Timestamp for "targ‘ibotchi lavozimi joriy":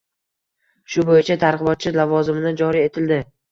1.45-2.91